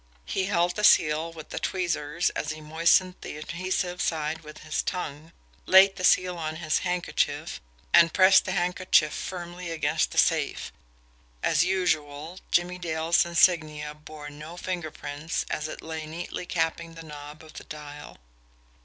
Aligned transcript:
He 0.25 0.45
held 0.45 0.75
the 0.75 0.83
seal 0.83 1.31
with 1.31 1.49
the 1.49 1.59
tweezers 1.59 2.31
as 2.31 2.49
he 2.53 2.59
moistened 2.59 3.13
the 3.21 3.37
adhesive 3.37 4.01
side 4.01 4.39
with 4.41 4.63
his 4.63 4.81
tongue, 4.81 5.31
laid 5.67 5.95
the 5.95 6.03
seal 6.03 6.39
on 6.39 6.55
his 6.55 6.79
handkerchief, 6.79 7.61
and 7.93 8.11
pressed 8.11 8.45
the 8.45 8.53
handkerchief 8.53 9.13
firmly 9.13 9.69
against 9.69 10.09
the 10.09 10.17
safe 10.17 10.73
as 11.43 11.63
usual, 11.63 12.39
Jimmie 12.49 12.79
Dale's 12.79 13.27
insignia 13.27 13.93
bore 13.93 14.31
no 14.31 14.57
finger 14.57 14.89
prints 14.89 15.45
as 15.51 15.67
it 15.67 15.83
lay 15.83 16.07
neatly 16.07 16.47
capping 16.47 16.95
the 16.95 17.05
knob 17.05 17.43
of 17.43 17.53
the 17.53 17.63
dial. 17.63 18.17